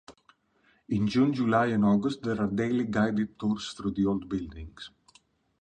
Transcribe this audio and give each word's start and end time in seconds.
In 0.89 1.05
June, 1.05 1.31
July 1.31 1.67
and 1.67 1.85
August, 1.85 2.23
there 2.23 2.41
are 2.41 2.47
daily 2.47 2.85
guided 2.85 3.37
tours 3.37 3.73
through 3.73 3.91
the 3.91 4.07
old 4.07 4.27
buildings. 4.27 4.89